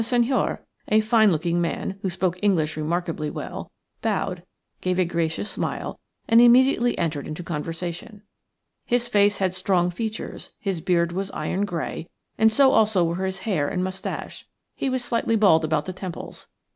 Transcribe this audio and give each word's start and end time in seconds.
The 0.01 0.05
Senhor, 0.07 0.65
a 0.87 0.99
fine 0.99 1.29
looking 1.29 1.61
man, 1.61 1.99
who 2.01 2.09
spoke 2.09 2.39
English 2.41 2.75
remarkably 2.75 3.29
well, 3.29 3.71
bowed, 4.01 4.41
gave 4.81 4.97
a 4.97 5.05
gracious 5.05 5.47
smile, 5.47 5.99
and 6.27 6.41
immediately 6.41 6.97
entered 6.97 7.27
into 7.27 7.43
conversation. 7.43 8.23
His 8.83 9.07
face 9.07 9.37
had 9.37 9.53
strong 9.53 9.91
features; 9.91 10.55
his 10.59 10.81
beard 10.81 11.11
was 11.11 11.29
iron 11.35 11.65
grey, 11.65 12.09
so 12.47 12.71
also 12.71 13.03
were 13.03 13.25
his 13.27 13.41
hair 13.41 13.67
and 13.69 13.83
moustache. 13.83 14.47
He 14.73 14.89
was 14.89 15.05
slightly 15.05 15.35
bald 15.35 15.63
about 15.63 15.85
the 15.85 15.93
temples. 15.93 16.47